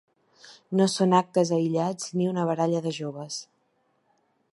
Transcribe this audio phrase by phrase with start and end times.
[0.79, 3.37] No són actes aïllats ni una baralla de joves.